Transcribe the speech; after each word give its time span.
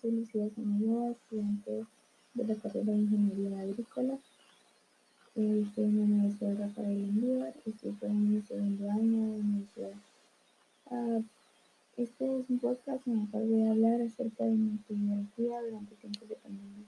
soy 0.00 0.12
Lucía 0.12 0.48
Zamora, 0.54 1.10
estudiante 1.10 1.84
de 2.34 2.44
la 2.46 2.54
carrera 2.54 2.92
de 2.92 2.98
Ingeniería 2.98 3.60
Agrícola. 3.60 4.16
Estoy 5.34 5.84
en 5.84 5.98
la 5.98 6.04
Universidad 6.04 6.58
Rafael 6.60 7.04
Andívar, 7.04 7.54
estoy 7.66 7.96
en 8.02 8.34
mi 8.34 8.42
segundo 8.42 8.88
año 8.88 9.32
de 9.32 9.40
universidad. 9.40 9.94
Ah, 10.92 11.20
este 11.96 12.38
es 12.38 12.50
un 12.50 12.58
podcast 12.60 13.04
en 13.08 13.22
el 13.22 13.30
cual 13.30 13.48
voy 13.48 13.62
a 13.62 13.70
hablar 13.72 14.00
acerca 14.02 14.44
de 14.44 14.52
mi 14.52 14.78
tecnología 14.86 15.60
durante 15.60 15.96
tiempos 15.96 16.28
de 16.28 16.36
pandemia. 16.36 16.86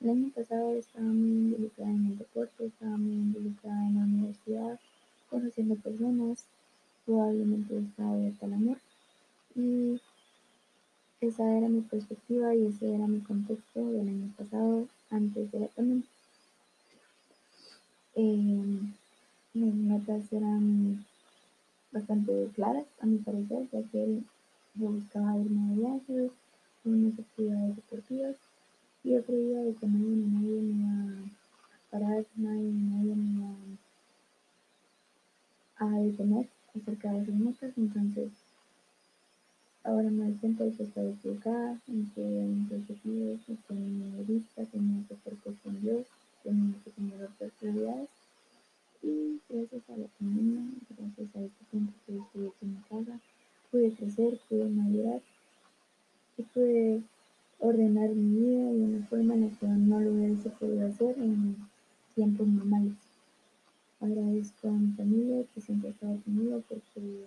El 0.00 0.10
año 0.10 0.32
pasado 0.34 0.74
estaba 0.74 1.06
muy 1.06 1.30
involucrada 1.30 1.90
en 1.90 2.06
el 2.06 2.18
deporte, 2.18 2.66
estaba 2.66 2.96
muy 2.96 3.14
involucrada 3.14 3.86
en 3.86 3.94
la 3.94 4.00
universidad, 4.02 4.80
conociendo 5.30 5.76
personas, 5.76 6.44
probablemente 7.06 7.78
estaba 7.78 8.14
abierta 8.14 8.46
al 8.46 8.54
amor. 8.54 8.78
Y 9.54 10.00
esa 11.20 11.56
era 11.56 11.68
mi 11.68 11.80
perspectiva 11.80 12.54
y 12.54 12.66
ese 12.66 12.94
era 12.94 13.06
mi 13.06 13.20
contexto 13.20 13.84
del 13.90 14.08
año 14.08 14.32
pasado, 14.36 14.86
antes 15.10 15.50
de 15.50 15.60
la 15.60 15.66
pandemia. 15.68 16.06
Eh, 18.14 18.80
mis 19.54 19.74
metas 19.74 20.32
eran 20.32 21.04
bastante 21.90 22.50
claras, 22.54 22.86
a 23.00 23.06
mi 23.06 23.18
parecer, 23.18 23.68
ya 23.72 23.82
que 23.90 24.22
yo 24.74 24.90
buscaba 24.90 25.38
irme 25.38 25.70
de 25.70 25.80
viajes, 25.80 26.32
unas 26.84 27.18
actividades 27.18 27.76
deportivas, 27.76 28.36
y 29.02 29.10
yo 29.10 29.24
creía 29.24 29.74
que 29.80 29.86
nadie 29.86 30.16
ni 30.16 30.26
nadie 30.26 30.62
me 30.62 30.82
iba 30.82 31.24
a 31.24 31.90
parar, 31.90 32.24
nadie 32.36 32.62
ni 32.62 32.82
nadie 32.90 33.14
me 33.16 33.30
iba 33.30 33.54
a 35.78 35.90
detener 36.00 36.48
acerca 36.76 37.12
de 37.12 37.22
esas 37.22 37.34
metas, 37.34 37.72
entonces 37.76 38.47
Ahora 39.88 40.10
me 40.10 40.26
de 40.26 40.70
que 40.76 40.82
estaba 40.82 41.08
equivocada, 41.08 41.80
en 41.88 42.58
mis 42.58 42.72
objetivos 42.72 43.40
mi 43.74 44.22
vista, 44.24 44.62
tenía 44.66 45.02
que 45.08 45.16
ser 45.16 45.34
con 45.62 45.80
Dios, 45.80 46.06
tenía 46.44 46.74
que 46.84 46.90
tener 46.90 47.24
otras 47.24 47.50
prioridades. 47.58 48.10
Y 49.02 49.40
gracias 49.48 49.88
a 49.88 49.96
la 49.96 50.06
pandemia, 50.18 50.60
gracias 50.90 51.36
a 51.36 51.40
este 51.40 51.64
tiempo 51.70 51.92
que 52.04 52.18
estuve 52.18 52.52
en 52.60 52.74
mi 52.74 52.80
casa, 52.82 53.18
pude 53.70 53.90
crecer, 53.92 54.38
pude 54.50 54.68
madurar 54.68 55.22
y 56.36 56.42
pude 56.42 57.02
ordenar 57.58 58.10
mi 58.10 58.40
vida 58.40 58.70
de 58.70 58.82
una 58.82 59.06
forma 59.06 59.34
en 59.36 59.40
la 59.40 59.58
que 59.58 59.66
no 59.68 60.00
lo 60.00 60.12
hubiese 60.12 60.50
podido 60.50 60.86
hacer 60.86 61.16
en 61.18 61.56
tiempos 62.14 62.46
normales. 62.46 62.92
Agradezco 64.02 64.68
a 64.68 64.72
mi 64.72 64.92
familia 64.92 65.46
que 65.54 65.62
siempre 65.62 65.88
ha 65.88 65.92
estado 65.92 66.20
conmigo 66.26 66.62
porque 66.68 67.24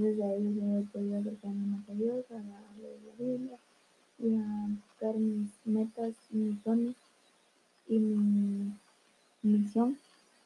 desde 0.00 0.24
ahí 0.24 0.54
yo 0.54 0.78
he 0.78 0.82
podido 0.84 1.18
acercarme 1.18 1.66
más 1.66 1.88
a 1.88 1.92
Dios, 1.92 2.24
a 2.30 2.34
leer 2.80 3.00
la 3.06 3.24
Biblia 3.24 3.58
y 4.18 4.34
a 4.34 4.68
buscar 4.68 5.14
mis 5.16 5.50
metas, 5.64 6.14
mis 6.30 6.60
sueños 6.62 6.96
y 7.88 7.98
mi 7.98 8.72
misión 9.42 9.98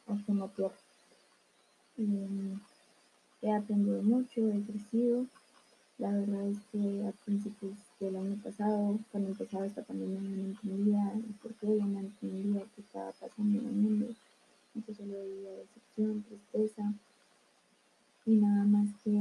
hacia 0.07 0.35
la 0.35 0.49
tierra. 0.49 0.75
he 3.43 3.53
aprendido 3.53 4.03
mucho, 4.03 4.49
he 4.49 4.63
crecido. 4.63 5.27
La 5.99 6.11
verdad 6.11 6.49
es 6.49 6.59
que 6.73 7.07
a 7.07 7.13
principios 7.25 7.75
del 8.01 8.17
año 8.17 8.37
pasado, 8.43 8.99
cuando 9.11 9.31
empezaba 9.31 9.67
esta 9.67 9.83
pandemia, 9.83 10.21
no 10.21 10.47
entendía 10.47 11.13
por 11.43 11.55
qué, 11.55 11.67
yo 11.67 11.85
no 11.85 12.01
entendía 12.01 12.65
qué 12.75 12.81
estaba 12.81 13.13
pasando 13.13 13.61
en 13.61 13.67
el 13.67 13.75
mundo. 13.75 14.07
Entonces 14.75 14.97
solo 14.97 15.19
veía 15.21 15.51
decepción, 15.51 16.23
tristeza, 16.23 16.95
y 18.27 18.31
nada 18.37 18.65
más 18.65 18.89
que, 19.05 19.21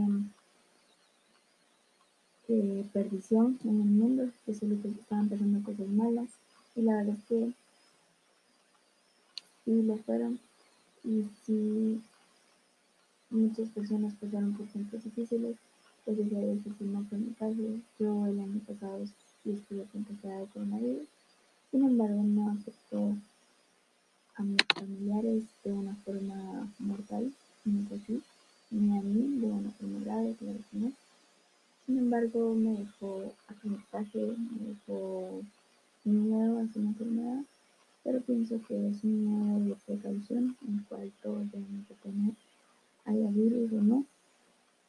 perdición 2.91 3.57
en 3.63 3.81
el 3.81 3.87
mundo, 3.87 4.29
que 4.45 4.53
solo 4.53 4.75
estaban 4.75 5.29
pasando 5.29 5.63
cosas 5.63 5.87
malas 5.87 6.27
y 6.75 6.81
la 6.81 6.97
verdad 6.97 7.15
es 7.17 7.23
que 7.23 7.53
sí 9.63 9.81
lo 9.83 9.95
fueron 9.99 10.37
y 11.05 11.25
sí 11.45 12.01
muchas 13.29 13.69
personas 13.69 14.13
pasaron 14.19 14.53
por 14.53 14.67
tiempos 14.67 15.01
difíciles, 15.05 15.55
pues 16.03 16.17
decía 16.17 16.39
Dios 16.39 16.59
que 16.77 16.83
no 16.83 17.05
fue 17.05 17.19
mi 17.19 17.31
caso, 17.35 17.55
yo 17.97 18.25
el 18.27 18.39
año 18.39 18.59
pasado 18.67 19.05
sí 19.05 19.51
estuve 19.51 19.85
contagiada 19.85 20.41
de 20.41 20.47
coronavirus, 20.47 21.07
sin 21.71 21.85
embargo 21.85 22.21
no 22.21 22.49
afectó 22.51 23.15
a 24.35 24.43
mis 24.43 24.61
familiares 24.75 25.43
de 25.63 25.71
una 25.71 25.95
forma 26.03 26.69
mortal, 26.79 27.31
no 27.63 27.79
es 27.81 28.01
así, 28.01 28.21
ni 28.71 28.97
a 28.97 29.01
mí 29.01 29.39
de 29.39 29.47
una 29.47 29.71
forma 29.71 29.99
grave, 29.99 30.35
claro 30.39 30.59
que 30.71 30.77
no. 30.77 30.91
Sin 31.85 31.97
embargo, 32.21 32.53
me 32.53 32.79
dejó 32.79 33.33
aprendizaje, 33.47 34.19
me 34.19 34.67
dejó 34.69 35.41
miedo 36.03 36.59
a 36.59 36.61
una 36.61 36.89
enfermedad, 36.89 37.43
pero 38.03 38.21
pienso 38.21 38.59
que 38.67 38.89
es 38.89 39.03
un 39.03 39.25
miedo 39.25 39.65
de 39.65 39.75
precaución, 39.85 40.55
en 40.67 40.79
el 40.79 40.85
cual 40.85 41.11
todos 41.21 41.51
debemos 41.51 41.87
de 41.87 41.95
tener, 41.95 42.33
haya 43.05 43.29
virus 43.31 43.71
o 43.71 43.81
no. 43.81 44.05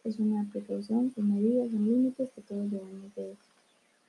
Es 0.04 0.18
una 0.18 0.44
precaución 0.50 1.10
con 1.10 1.32
medidas, 1.32 1.70
con 1.70 1.84
límites 1.84 2.30
que 2.34 2.42
todos 2.42 2.70
debemos 2.70 3.14
de 3.14 3.36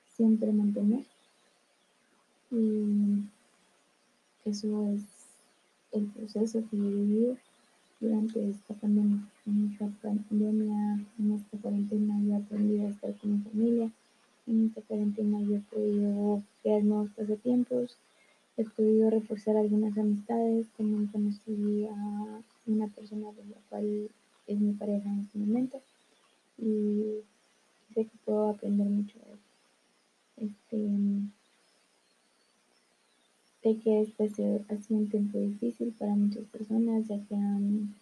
siempre 0.08 0.52
mantener. 0.52 1.04
Y 2.50 3.24
eso 4.44 4.88
es 4.88 5.02
el 5.92 6.06
proceso 6.06 6.62
que 6.68 6.76
yo 6.76 6.84
he 6.84 6.94
vivido 6.94 7.36
durante 8.04 8.50
esta 8.50 8.74
pandemia. 8.74 9.20
En 9.46 9.70
esta 9.70 9.88
pandemia, 10.02 11.00
en 11.18 11.32
esta 11.32 11.56
cuarentena, 11.58 12.20
yo 12.20 12.34
he 12.34 12.36
aprendido 12.36 12.86
a 12.86 12.90
estar 12.90 13.14
con 13.16 13.32
mi 13.32 13.38
familia. 13.40 13.90
En 14.46 14.66
esta 14.66 14.82
cuarentena, 14.82 15.40
yo 15.40 15.56
he 15.56 15.60
podido 15.60 16.42
crear 16.62 16.84
nuevos 16.84 17.10
pasatiempos. 17.16 17.96
He 18.56 18.64
podido 18.64 19.10
reforzar 19.10 19.56
algunas 19.56 19.96
amistades. 19.96 20.66
También 20.76 21.06
conocí 21.06 21.86
a 21.86 22.42
una 22.66 22.88
persona 22.88 23.32
de 23.32 23.44
la 23.46 23.56
cual 23.70 24.10
es 24.46 24.60
mi 24.60 24.72
pareja 24.72 25.08
en 25.08 25.20
este 25.20 25.38
momento. 25.38 25.80
Y 26.58 27.20
sé 27.94 28.04
que 28.04 28.18
puedo 28.24 28.50
aprender 28.50 28.86
mucho 28.86 29.18
de 29.18 29.32
él. 29.32 30.50
Este, 30.50 30.76
Sé 33.64 33.78
que 33.78 34.02
este 34.02 34.24
ha 34.24 34.76
sido 34.76 35.00
un 35.00 35.08
tiempo 35.08 35.38
difícil 35.38 35.94
para 35.98 36.14
muchas 36.14 36.44
personas 36.48 37.08
ya 37.08 37.18
que 37.26 37.34
han 37.34 37.94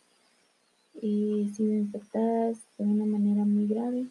eh, 1.01 1.49
sido 1.55 1.75
infectadas 1.75 2.59
de 2.77 2.85
una 2.85 3.05
manera 3.05 3.45
muy 3.45 3.69
grave 3.69 4.07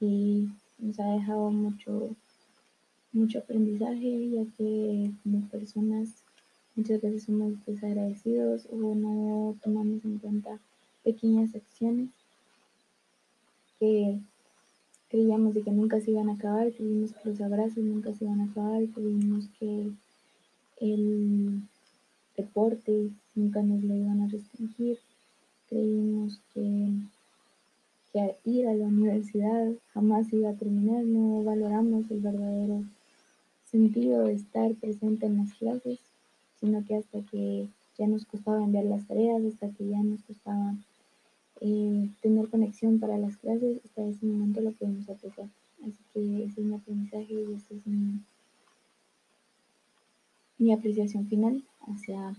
y 0.00 0.48
nos 0.78 0.98
ha 1.00 1.12
dejado 1.12 1.50
mucho, 1.50 2.16
mucho 3.12 3.40
aprendizaje 3.40 4.30
ya 4.30 4.44
que 4.56 5.10
como 5.22 5.46
personas 5.48 6.14
muchas 6.76 7.02
veces 7.02 7.24
somos 7.24 7.52
desagradecidos 7.66 8.68
o 8.72 8.94
no 8.94 9.54
tomamos 9.62 10.02
en 10.06 10.16
cuenta 10.16 10.58
pequeñas 11.04 11.54
acciones 11.54 12.08
que 13.78 14.18
creíamos 15.10 15.52
de 15.52 15.60
que 15.60 15.72
nunca 15.72 16.00
se 16.00 16.12
iban 16.12 16.30
a 16.30 16.36
acabar, 16.36 16.72
creímos 16.72 17.12
que 17.12 17.28
los 17.28 17.40
abrazos 17.42 17.84
nunca 17.84 18.14
se 18.14 18.24
iban 18.24 18.40
a 18.40 18.44
acabar, 18.44 18.82
creímos 18.94 19.44
que 19.60 19.92
el 20.80 21.62
deporte 22.36 23.10
nunca 23.34 23.62
nos 23.62 23.82
lo 23.82 23.94
iban 23.94 24.22
a 24.22 24.28
restringir. 24.28 24.98
Creímos 25.68 26.40
que, 26.54 26.90
que 28.12 28.36
ir 28.44 28.68
a 28.68 28.74
la 28.74 28.86
universidad 28.86 29.72
jamás 29.92 30.32
iba 30.32 30.50
a 30.50 30.54
terminar, 30.54 31.04
no 31.04 31.44
valoramos 31.44 32.10
el 32.10 32.20
verdadero 32.20 32.84
sentido 33.70 34.24
de 34.24 34.34
estar 34.34 34.74
presente 34.74 35.26
en 35.26 35.38
las 35.38 35.52
clases, 35.54 35.98
sino 36.60 36.84
que 36.84 36.96
hasta 36.96 37.20
que 37.22 37.68
ya 37.98 38.06
nos 38.06 38.24
costaba 38.24 38.62
enviar 38.62 38.84
las 38.84 39.06
tareas, 39.06 39.44
hasta 39.44 39.68
que 39.70 39.88
ya 39.88 40.02
nos 40.02 40.22
costaba 40.22 40.74
eh, 41.60 42.08
tener 42.22 42.48
conexión 42.48 42.98
para 42.98 43.18
las 43.18 43.36
clases, 43.36 43.80
hasta 43.84 44.06
ese 44.06 44.24
momento 44.24 44.60
lo 44.60 44.72
pudimos 44.72 45.08
apreciar. 45.08 45.48
Así 45.82 45.98
que 46.12 46.44
ese 46.44 46.60
es 46.60 46.66
mi 46.66 46.74
aprendizaje 46.74 47.34
y 47.34 47.54
ese 47.54 47.74
es 47.74 47.86
mi, 47.86 48.17
mi 50.58 50.72
apreciación 50.72 51.26
final 51.28 51.62
hacia 51.80 52.34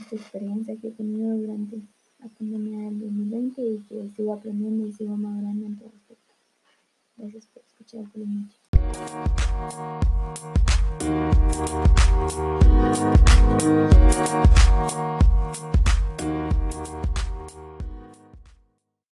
esta 0.00 0.16
experiencia 0.16 0.76
que 0.76 0.88
he 0.88 0.92
tenido 0.92 1.36
durante 1.36 1.80
la 2.20 2.28
pandemia 2.28 2.90
del 2.90 3.00
2020 3.00 3.62
y 3.62 3.78
que 3.88 4.10
sigo 4.16 4.34
aprendiendo 4.34 4.86
y 4.86 4.92
sigo 4.92 5.16
madurando 5.16 5.66
en 5.66 5.76
todo 5.76 5.88
aspecto. 5.88 6.34
Gracias 7.16 7.46
por 7.46 7.62
escuchar 7.64 8.04
noche. 8.14 8.56